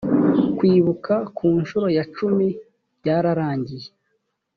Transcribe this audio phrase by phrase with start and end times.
[0.57, 2.47] kwibuka ku nshuro ya cumi
[2.99, 3.89] byararangiye.